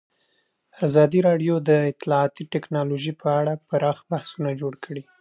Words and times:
ازادي 0.85 1.19
راډیو 1.27 1.55
د 1.69 1.71
اطلاعاتی 1.91 2.43
تکنالوژي 2.55 3.13
په 3.21 3.27
اړه 3.39 3.53
پراخ 3.67 3.97
بحثونه 4.11 4.49
جوړ 4.61 4.73
کړي. 4.85 5.03